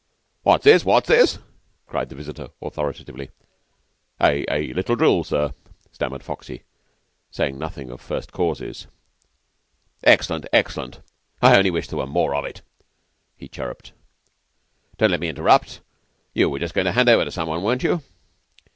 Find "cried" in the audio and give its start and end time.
1.85-2.09